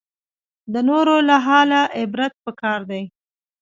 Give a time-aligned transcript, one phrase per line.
[0.73, 3.03] د نورو له حاله عبرت پکار دی